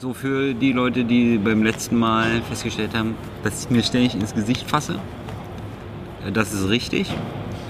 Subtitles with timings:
[0.00, 4.34] So für die Leute, die beim letzten Mal festgestellt haben, dass ich mir ständig ins
[4.34, 4.94] Gesicht fasse.
[6.26, 7.12] Äh, Das ist richtig.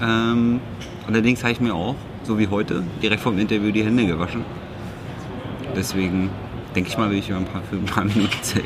[0.01, 0.61] Ähm,
[1.05, 4.45] allerdings habe ich mir auch, so wie heute, direkt vom Interview die Hände gewaschen.
[5.75, 6.29] Deswegen
[6.73, 8.63] denke ich mal, will ich über ein paar, für ein paar Minuten safe.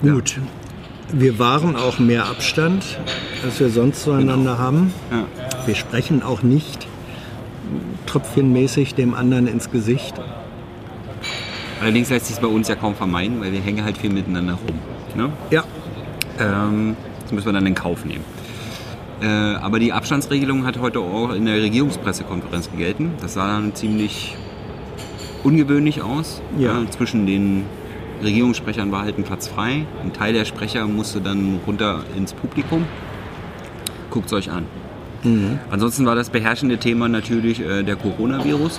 [0.00, 0.38] Gut.
[1.12, 3.00] Wir wahren auch mehr Abstand,
[3.42, 4.94] als wir sonst zueinander haben.
[5.10, 5.24] Ja.
[5.66, 6.86] Wir sprechen auch nicht
[8.06, 10.14] tröpfchenmäßig dem anderen ins Gesicht.
[11.80, 14.54] Allerdings lässt sich es bei uns ja kaum vermeiden, weil wir hängen halt viel miteinander
[14.54, 14.78] rum.
[15.16, 15.32] Ne?
[15.50, 15.64] Ja,
[16.40, 18.24] Ähm, das müssen wir dann in Kauf nehmen.
[19.20, 23.12] Äh, aber die Abstandsregelung hat heute auch in der Regierungspressekonferenz gelten.
[23.20, 24.36] Das sah dann ziemlich
[25.42, 26.40] ungewöhnlich aus.
[26.56, 26.82] Ja.
[26.90, 27.64] zwischen den
[28.22, 29.86] Regierungssprechern war halt ein Platz frei.
[30.02, 32.84] Ein Teil der Sprecher musste dann runter ins Publikum.
[34.10, 34.64] Guckt es euch an.
[35.70, 38.78] Ansonsten war das beherrschende Thema natürlich äh, der Coronavirus.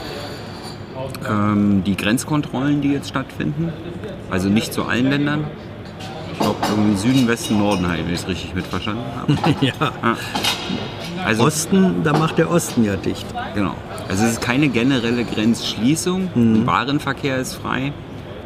[1.30, 3.72] Ähm, die Grenzkontrollen, die jetzt stattfinden.
[4.30, 5.46] Also nicht zu allen Ländern.
[6.34, 9.56] Ich glaube, irgendwie Süden, Westen, Norden, wenn ich es richtig mitverstanden habe.
[9.62, 9.74] ja.
[11.26, 13.26] Also, Osten, da macht der Osten ja dicht.
[13.54, 13.76] genau.
[14.08, 16.30] Also es ist keine generelle Grenzschließung.
[16.34, 17.92] Der Warenverkehr ist frei.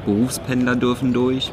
[0.06, 1.52] Berufspendler dürfen durch.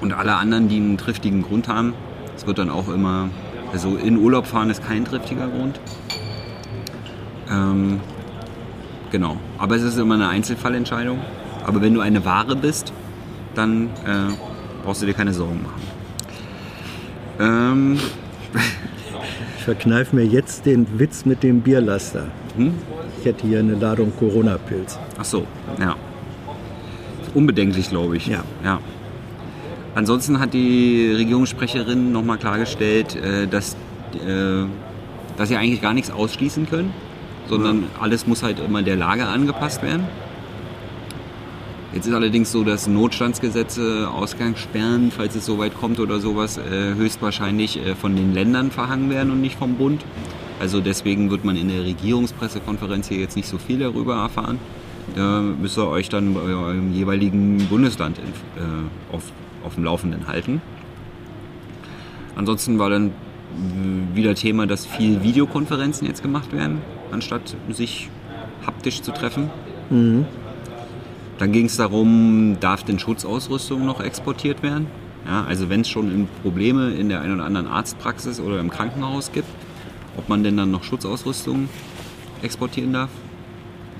[0.00, 1.94] Und alle anderen, die einen triftigen Grund haben.
[2.36, 3.28] Es wird dann auch immer,
[3.72, 5.80] also in Urlaub fahren ist kein triftiger Grund.
[7.50, 8.00] Ähm,
[9.10, 9.36] genau.
[9.58, 11.20] Aber es ist immer eine Einzelfallentscheidung.
[11.64, 12.92] Aber wenn du eine Ware bist,
[13.54, 14.32] dann äh,
[14.84, 15.82] brauchst du dir keine Sorgen machen.
[17.40, 17.98] Ähm,
[19.58, 22.28] Ich verkneife mir jetzt den Witz mit dem Bierlaster.
[22.56, 22.72] Hm?
[23.18, 24.98] Ich hätte hier eine Ladung Corona-Pilz.
[25.18, 25.46] Ach so,
[25.78, 25.94] ja.
[27.34, 28.26] Unbedenklich, glaube ich.
[28.28, 28.42] Ja.
[28.64, 28.78] ja.
[29.94, 33.74] Ansonsten hat die Regierungssprecherin nochmal klargestellt, äh, dass,
[34.26, 34.64] äh,
[35.36, 36.94] dass sie eigentlich gar nichts ausschließen können,
[37.48, 40.04] sondern alles muss halt immer der Lage angepasst werden.
[41.94, 47.78] Jetzt ist allerdings so, dass Notstandsgesetze, Ausgangssperren, falls es soweit kommt oder sowas, äh, höchstwahrscheinlich
[47.78, 50.04] äh, von den Ländern verhangen werden und nicht vom Bund.
[50.60, 54.58] Also deswegen wird man in der Regierungspressekonferenz hier jetzt nicht so viel darüber erfahren.
[55.16, 59.22] Da müsst ihr euch dann bei eurem jeweiligen Bundesland äh, auf,
[59.64, 60.60] auf dem Laufenden halten.
[62.36, 63.12] Ansonsten war dann
[64.14, 68.08] wieder Thema, dass viel Videokonferenzen jetzt gemacht werden, anstatt sich
[68.66, 69.50] haptisch zu treffen.
[71.38, 74.86] Dann ging es darum, darf denn Schutzausrüstung noch exportiert werden?
[75.26, 79.32] Ja, also wenn es schon Probleme in der einen oder anderen Arztpraxis oder im Krankenhaus
[79.32, 79.48] gibt,
[80.16, 81.68] ob man denn dann noch Schutzausrüstung
[82.42, 83.10] exportieren darf?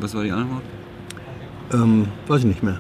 [0.01, 0.63] Was war die Antwort?
[1.73, 2.79] Ähm, weiß ich nicht mehr.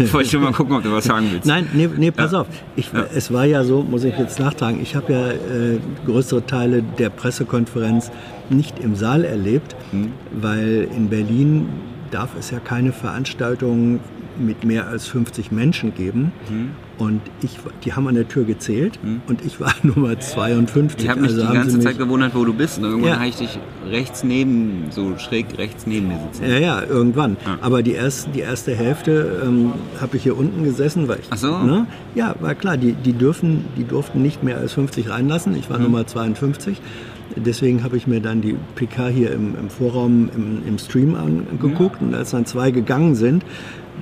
[0.00, 1.46] Ich wollte schon mal gucken, ob du was sagen willst.
[1.46, 2.40] Nein, nee, nee pass Ja.
[2.40, 2.46] auf.
[2.76, 6.82] Ich, Es war ja so, muss ich jetzt nachtragen, ich habe ja äh, größere Teile
[6.82, 8.10] der Pressekonferenz
[8.48, 10.12] nicht im Saal erlebt, Hm.
[10.32, 11.68] weil in Berlin
[12.10, 14.00] darf es ja keine Veranstaltungen
[14.38, 16.32] mit mehr als 50 Menschen geben.
[16.48, 16.70] Hm.
[16.96, 21.02] Und ich, die haben an der Tür gezählt und ich war Nummer 52.
[21.02, 22.78] Ich habe mich Also die ganze mich- Zeit gewundert, wo du bist.
[22.78, 23.16] Und irgendwann Ja.
[23.18, 23.58] habe ich dich
[23.90, 26.48] rechts neben, so schräg rechts neben mir sitzen.
[26.48, 27.36] Ja, ja, irgendwann.
[27.44, 27.58] Ja.
[27.62, 31.36] Aber die, erst, die erste Hälfte ähm, habe ich hier unten gesessen, weil ich, Ach
[31.36, 31.58] so.
[31.58, 31.86] ne?
[32.14, 35.56] Ja, war klar, die, die, dürfen, die durften nicht mehr als 50 reinlassen.
[35.56, 35.84] Ich war Mhm.
[35.84, 36.80] Nummer 52.
[37.36, 42.00] Deswegen habe ich mir dann die PK hier im, im Vorraum im, im Stream angeguckt.
[42.02, 43.44] Und als dann zwei gegangen sind,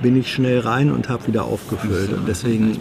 [0.01, 2.11] bin ich schnell rein und habe wieder aufgefüllt.
[2.13, 2.79] Und deswegen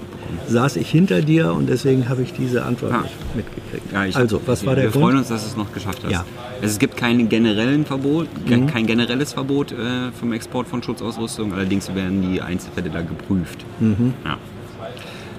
[0.49, 3.03] saß ich hinter dir und deswegen habe ich diese Antwort Ah.
[3.03, 3.93] nicht mitgekriegt.
[3.93, 5.05] Ja, also, was war der Wir Grund?
[5.05, 6.11] freuen uns, dass du es noch geschafft hast.
[6.11, 6.25] Ja.
[6.61, 8.67] Also es gibt kein, generellen Verbot, Mhm.
[8.67, 13.65] kein generelles Verbot äh, vom Export von Schutzausrüstung, allerdings werden die Einzelfälle da geprüft.
[13.81, 14.15] Mhm.
[14.25, 14.37] Ja.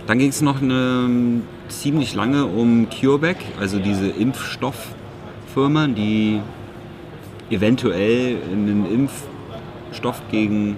[0.05, 6.39] Dann ging es noch eine, ziemlich lange um CureVac, also diese Impfstofffirma, die
[7.49, 8.85] eventuell einen
[9.89, 10.75] Impfstoff gegen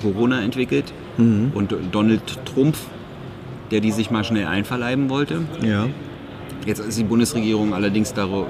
[0.00, 1.52] Corona entwickelt Mhm.
[1.54, 2.76] und Donald Trump,
[3.70, 5.42] der die sich mal schnell einverleiben wollte.
[5.62, 5.86] Ja.
[6.66, 8.46] Jetzt ist die Bundesregierung allerdings darum,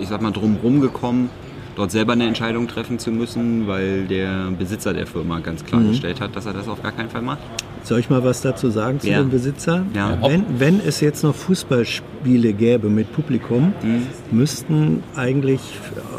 [0.00, 1.30] ich sag mal, drum gekommen,
[1.76, 5.66] dort selber eine Entscheidung treffen zu müssen, weil der Besitzer der Firma ganz Mhm.
[5.66, 7.38] klargestellt hat, dass er das auf gar keinen Fall macht.
[7.84, 9.18] Soll ich mal was dazu sagen zu Ja.
[9.20, 9.84] dem Besitzer?
[9.94, 10.18] Ja.
[10.22, 14.06] Wenn, wenn es jetzt noch Fußballspiele gäbe mit Publikum, Mhm.
[14.30, 15.60] müssten eigentlich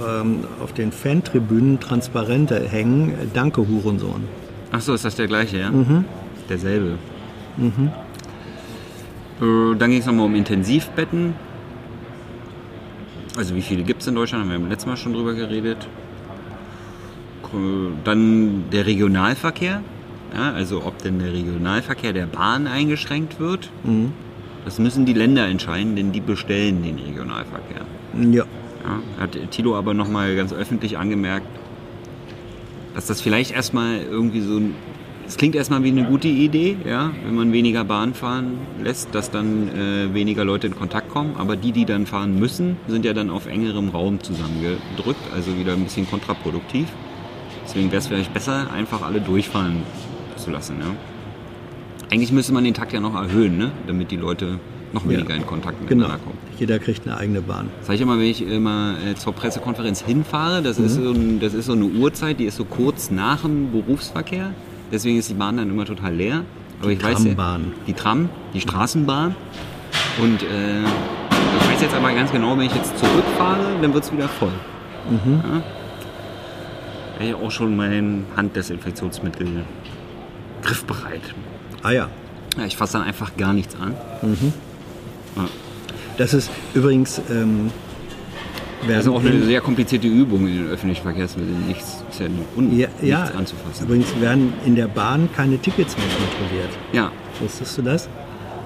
[0.07, 4.23] ähm, auf den Fantribünen Transparente hängen, äh, Danke Hurensohn.
[4.71, 5.69] Ach so, ist das der gleiche, ja?
[5.71, 6.05] Mhm.
[6.49, 6.97] Derselbe.
[9.41, 11.33] Äh, Dann ging es nochmal um Intensivbetten.
[13.37, 14.43] Also wie viele gibt es in Deutschland?
[14.43, 15.87] Haben wir beim letzten Mal schon drüber geredet.
[17.43, 19.81] Ko- Dann der Regionalverkehr.
[20.33, 23.69] Ja, also ob denn der Regionalverkehr der Bahn eingeschränkt wird.
[23.83, 24.13] Mhm.
[24.65, 27.81] Das müssen die Länder entscheiden, denn die bestellen den Regionalverkehr.
[28.31, 28.45] Ja.
[28.83, 31.47] Ja, hat Tilo aber nochmal ganz öffentlich angemerkt,
[32.93, 34.75] dass das vielleicht erstmal irgendwie so ein.
[35.27, 39.29] Es klingt erstmal wie eine gute Idee, ja, wenn man weniger Bahn fahren lässt, dass
[39.29, 41.35] dann äh, weniger Leute in Kontakt kommen.
[41.37, 45.73] Aber die, die dann fahren müssen, sind ja dann auf engerem Raum zusammengedrückt, also wieder
[45.73, 46.87] ein bisschen kontraproduktiv.
[47.63, 49.83] Deswegen wäre es vielleicht besser, einfach alle durchfahren
[50.39, 50.75] zu lassen.
[50.79, 50.87] Ja.
[52.11, 53.71] Eigentlich müsste man den Takt ja noch erhöhen, ne?
[53.87, 54.59] damit die Leute
[54.93, 56.07] noch weniger in Kontakt Genau.
[56.07, 56.37] miteinander kommen.
[56.57, 57.69] Jeder kriegt eine eigene Bahn.
[57.83, 61.53] Sag ich immer, wenn ich immer äh, zur Pressekonferenz hinfahre, das, ist so ein, das
[61.53, 64.53] ist so eine Uhrzeit, die ist so kurz nach dem Berufsverkehr.
[64.91, 66.41] Deswegen ist die Bahn dann immer total leer.
[66.81, 67.73] Aber ich weiß ja, Trambahn.
[67.85, 69.35] die Tram, die Straßenbahn.
[70.21, 74.11] Und äh, ich weiß jetzt aber ganz genau, wenn ich jetzt zurückfahre, dann wird es
[74.11, 74.51] wieder voll.
[75.11, 75.61] Ja?
[77.17, 79.47] Da hab ich auch schon mein Handdesinfektionsmittel
[80.63, 81.21] griffbereit.
[81.83, 82.09] Ah ja.
[82.57, 83.93] Ja, ich fasse dann einfach gar nichts an.
[85.35, 85.47] Ja.
[86.17, 87.21] Das ist übrigens.
[87.29, 87.71] Ähm,
[88.87, 91.67] Das ist auch eine in- sehr komplizierte Übung in den öffentlichen Verkehrsmitteln.
[91.67, 93.85] Nichts, ist ja un, ja, ja, nichts anzufassen.
[93.85, 96.69] übrigens werden in der Bahn keine Tickets mehr kontrolliert.
[96.93, 97.11] Ja.
[97.39, 98.09] Wusstest du das?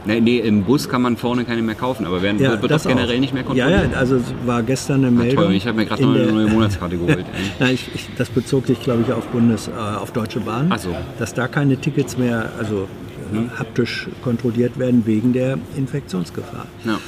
[0.06, 2.84] Nee, nee, im Bus kann man vorne keine mehr kaufen, aber werden, wird, wird das
[2.84, 3.20] das generell auch.
[3.22, 3.92] nicht mehr Ja, kontrolliert.
[3.94, 5.46] ja, also es war gestern eine Meldung.
[5.46, 7.26] toll, ich habe mir gerade noch eine neue Monatskarte geholt.
[7.60, 10.68] Nein, ich, ich, das bezog sich, glaube ich, auf Bundes, äh, auf Deutsche Bahn.
[10.70, 10.94] Ach so.
[11.20, 12.88] Dass da keine Tickets mehr, also
[13.34, 16.66] äh, haptisch kontrolliert werden wegen der Infektionsgefahr.
[16.86, 17.00] Ja.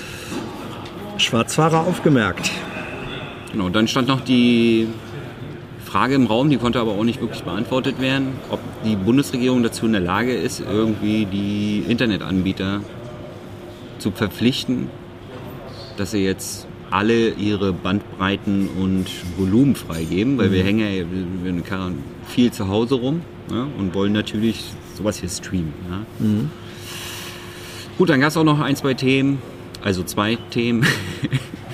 [1.17, 2.51] Schwarzfahrer aufgemerkt.
[3.51, 4.87] Genau, dann stand noch die
[5.95, 9.85] Frage im Raum, die konnte aber auch nicht wirklich beantwortet werden, ob die Bundesregierung dazu
[9.85, 12.81] in der Lage ist, irgendwie die Internetanbieter
[13.97, 14.89] zu verpflichten,
[15.95, 19.05] dass sie jetzt alle ihre Bandbreiten und
[19.37, 21.05] Volumen freigeben, weil wir hängen ja
[21.43, 21.95] wir Quarant-
[22.27, 24.65] viel zu Hause rum ja, und wollen natürlich
[24.97, 25.71] sowas hier streamen.
[25.89, 26.25] Ja.
[27.97, 29.41] Gut, dann gab es auch noch ein, zwei Themen,
[29.81, 30.85] also zwei Themen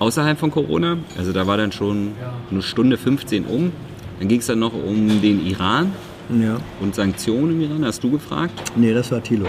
[0.00, 0.96] außerhalb von Corona.
[1.16, 2.12] Also da war dann schon
[2.50, 3.70] eine Stunde 15 um.
[4.18, 5.92] Dann ging es dann noch um den Iran
[6.28, 6.58] Ja.
[6.80, 7.84] und Sanktionen im Iran.
[7.84, 8.72] Hast du gefragt?
[8.76, 9.46] Nee, das war Thilo.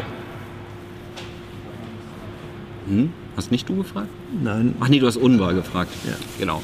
[2.88, 3.10] Hm?
[3.36, 4.10] Hast nicht du gefragt?
[4.44, 4.76] Nein.
[4.80, 5.92] Ach nee, du hast UNRWA gefragt.
[6.06, 6.14] Ja.
[6.40, 6.62] Genau.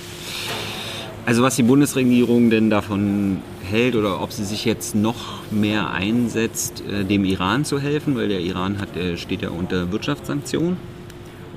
[1.25, 6.83] Also was die Bundesregierung denn davon hält oder ob sie sich jetzt noch mehr einsetzt,
[6.90, 10.78] äh, dem Iran zu helfen, weil der Iran hat, der steht ja unter Wirtschaftssanktionen.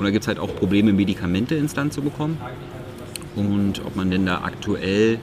[0.01, 2.39] Und da gibt es halt auch Probleme, Medikamente ins Land zu bekommen.
[3.37, 5.19] Und ob man denn da aktuell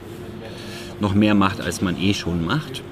[1.00, 2.84] noch mehr macht, als man eh schon macht.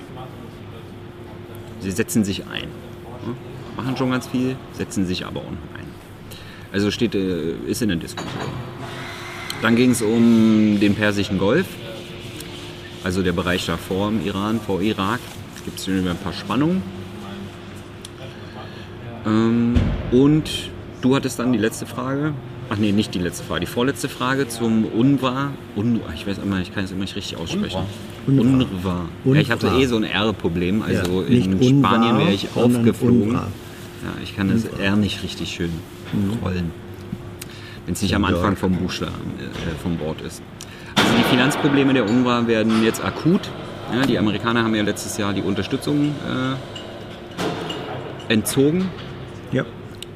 [1.78, 2.66] Sie setzen sich ein.
[3.76, 5.86] Machen schon ganz viel, setzen sich aber auch noch ein.
[6.72, 8.32] Also steht, äh, ist in der Diskussion.
[9.62, 11.66] Dann ging es um den Persischen Golf,
[13.04, 15.20] also der Bereich da vor dem Iran, vor Irak.
[15.54, 16.82] Es gibt hier ein paar Spannungen.
[19.24, 19.76] Ähm,
[20.10, 22.32] und du hattest dann die letzte Frage.
[22.68, 25.50] Ach nee, nicht die letzte Frage, die vorletzte Frage zum UNRWA.
[25.76, 27.82] Un, ich weiß immer, ich kann es immer nicht richtig aussprechen.
[28.26, 28.42] UNRWA.
[28.50, 29.08] UNRWA.
[29.24, 29.80] Ja, ich habe UNRWA.
[29.80, 30.82] eh so ein R-Problem.
[30.82, 33.34] Also Ja, in UNRWA, Spanien wäre ich aufgeflogen.
[33.34, 33.40] Ja,
[34.22, 35.70] ich kann das R nicht richtig schön
[36.44, 36.70] rollen.
[37.84, 38.24] Wenn es nicht am.
[38.24, 40.42] Anfang vom Buchstaben, äh, vom Wort ist.
[40.96, 43.42] Also die Finanzprobleme der UNRWA werden jetzt akut.
[43.94, 46.06] Ja, die Amerikaner haben ja letztes Jahr die Unterstützung
[48.28, 48.88] äh, entzogen,
[49.52, 49.64] Ja.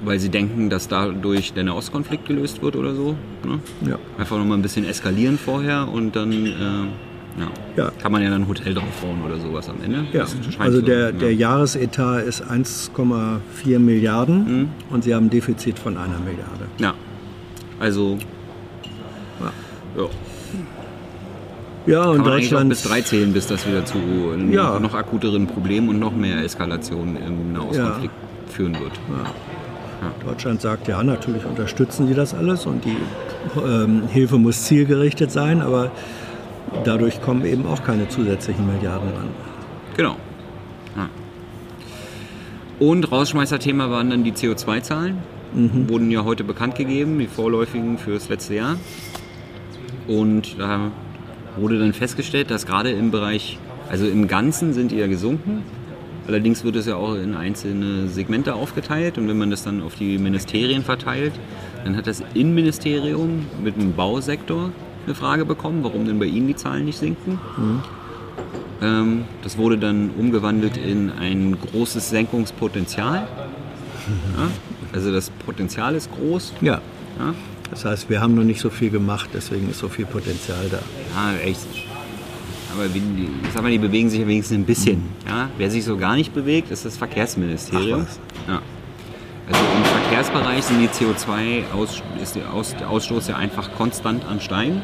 [0.05, 3.17] Weil sie denken, dass dadurch der Nahostkonflikt gelöst wird oder so.
[3.45, 3.59] Ne?
[3.89, 3.99] Ja.
[4.19, 6.49] Einfach nochmal ein bisschen eskalieren vorher und dann äh,
[7.39, 7.93] ja, Ja.
[8.03, 10.05] kann man ja dann ein Hotel draufbauen oder sowas am Ende.
[10.13, 10.25] Ja,
[10.59, 11.13] also so, der, ja.
[11.13, 14.69] der Jahresetat ist 1,4 Milliarden Mhm.
[14.91, 16.67] und sie haben ein Defizit von einer Milliarde.
[16.79, 16.95] Ja,
[17.79, 18.19] also
[19.41, 19.53] Ja.
[20.03, 20.09] ja.
[21.87, 22.69] Ja, und Deutschland.
[22.69, 24.79] bis drei zählen, bis das wieder zu noch, Ja.
[24.79, 28.13] noch akuteren Problemen und noch mehr Eskalation im Nahostkonflikt
[28.49, 28.93] führen wird.
[30.25, 32.97] Deutschland sagt, ja, natürlich unterstützen sie das alles und die
[33.63, 35.91] ähm, Hilfe muss zielgerichtet sein, aber
[36.85, 39.29] dadurch kommen eben auch keine zusätzlichen Milliarden ran.
[39.97, 40.17] Genau.
[40.97, 41.09] Ja.
[42.79, 45.19] Und Rausschmeißerthema waren dann die CO2-Zahlen.
[45.53, 48.77] Wurden ja heute bekannt gegeben, die vorläufigen fürs letzte Jahr.
[50.07, 50.93] Und da
[51.57, 55.65] wurde dann festgestellt, dass gerade im Bereich, also im Ganzen sind die ja gesunken.
[56.31, 59.97] Allerdings wird es ja auch in einzelne Segmente aufgeteilt und wenn man das dann auf
[59.97, 61.33] die Ministerien verteilt,
[61.83, 64.71] dann hat das Innenministerium mit dem Bausektor
[65.07, 67.41] eine Frage bekommen, warum denn bei ihnen die Zahlen nicht sinken.
[68.81, 73.27] Ähm, das wurde dann umgewandelt in ein großes Senkungspotenzial.
[74.37, 74.49] Ja,
[74.93, 76.55] also das Potenzial ist groß.
[76.63, 76.81] Ja,
[77.19, 77.35] Ja,
[77.71, 80.79] das heißt, wir haben noch nicht so viel gemacht, deswegen ist so viel Potenzial da.
[81.33, 81.67] ja echt.
[82.75, 85.03] Aber wie, die- ich sag mal, die bewegen sich ja wenigstens ein bisschen.
[85.27, 88.07] Ja, wer sich so gar nicht bewegt, ist das Verkehrsministerium.
[88.09, 88.49] Ach.
[88.49, 88.63] Ja.
[89.51, 94.23] Also im Verkehrsbereich sind die CO2 -Aus ist der, Aus der Ausstoß ja einfach konstant
[94.31, 94.83] am Steigen.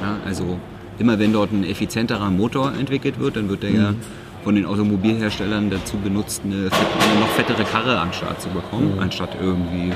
[0.00, 0.58] Ja, also
[0.98, 3.94] immer wenn dort ein effizienterer Motor entwickelt wird, dann wird der ja
[4.44, 8.48] von den Automobilherstellern dazu benutzt, eine, fett, eine noch fettere Karre an den Start zu
[8.50, 9.92] bekommen, anstatt irgendwie.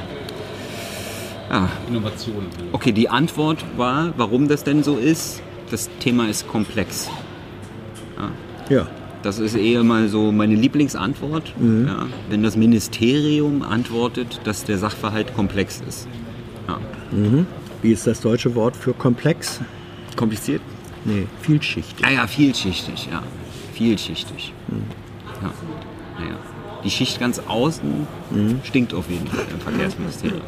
[1.50, 2.46] Ja, Innovationen.
[2.72, 5.42] Okay, die Antwort war, warum das denn so ist.
[5.70, 7.08] Das Thema ist komplex.
[8.68, 8.86] Ja.
[9.22, 11.52] Das ist eher mal so meine Lieblingsantwort.
[11.60, 16.06] Ja, wenn das Ministerium antwortet, dass der Sachverhalt komplex ist.
[16.68, 16.78] Ja.
[17.82, 19.60] Wie ist das deutsche Wort für komplex?
[20.16, 20.60] Kompliziert?
[21.04, 22.04] Nee, vielschichtig.
[22.04, 23.22] Ja, ja, vielschichtig, ja.
[23.74, 24.52] Vielschichtig.
[25.42, 25.50] Ja.
[26.18, 26.36] Naja.
[26.84, 28.06] Die Schicht ganz außen
[28.64, 30.40] stinkt auf jeden Fall im Verkehrsministerium.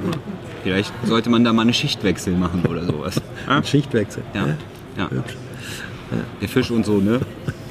[0.63, 3.21] Vielleicht sollte man da mal eine Schichtwechsel machen oder sowas.
[3.49, 4.23] Ja, Schichtwechsel.
[4.35, 4.47] ja.
[4.99, 5.11] Ja.
[5.11, 5.37] Hübsch.
[6.41, 7.21] Der Fisch und so, ne?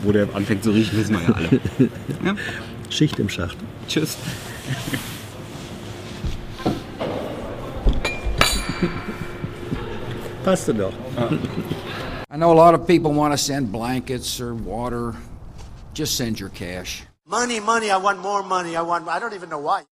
[0.03, 1.59] Wo der anfängt zu riechen, wissen wir ja alle.
[2.23, 2.35] Ja.
[2.89, 3.57] Schicht im Schacht.
[3.87, 4.17] Tschüss.
[10.43, 10.93] Passte doch.
[12.31, 15.15] I know a lot of people want to send blankets or water.
[15.93, 17.03] Just send your cash.
[17.25, 18.77] Money, money, I want more money.
[18.77, 19.83] I want, I don't even know why.